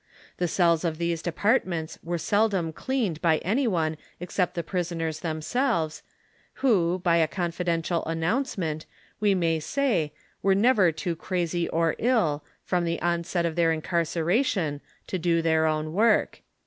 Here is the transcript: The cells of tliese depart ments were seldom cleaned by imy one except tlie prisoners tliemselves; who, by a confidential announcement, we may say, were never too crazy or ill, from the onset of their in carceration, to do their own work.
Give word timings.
The 0.37 0.47
cells 0.47 0.83
of 0.83 0.97
tliese 0.97 1.21
depart 1.21 1.67
ments 1.67 1.99
were 2.03 2.17
seldom 2.17 2.73
cleaned 2.73 3.21
by 3.21 3.37
imy 3.45 3.67
one 3.67 3.97
except 4.19 4.55
tlie 4.57 4.65
prisoners 4.65 5.21
tliemselves; 5.21 6.01
who, 6.55 6.97
by 6.97 7.17
a 7.17 7.27
confidential 7.27 8.03
announcement, 8.05 8.87
we 9.19 9.35
may 9.35 9.59
say, 9.59 10.11
were 10.41 10.55
never 10.55 10.91
too 10.91 11.15
crazy 11.15 11.69
or 11.69 11.93
ill, 11.99 12.43
from 12.63 12.83
the 12.83 12.99
onset 12.99 13.45
of 13.45 13.55
their 13.55 13.71
in 13.71 13.83
carceration, 13.83 14.81
to 15.05 15.19
do 15.19 15.39
their 15.39 15.67
own 15.67 15.93
work. 15.93 16.41